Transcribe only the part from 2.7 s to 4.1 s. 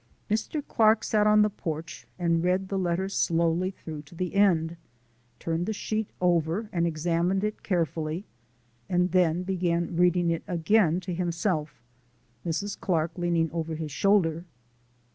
letter slowly through